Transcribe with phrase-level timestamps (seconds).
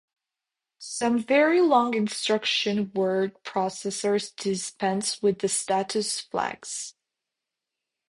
[0.79, 6.95] Some very long instruction word processors dispense with the status flags.